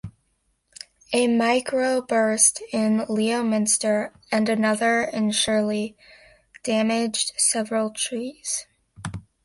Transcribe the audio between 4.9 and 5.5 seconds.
in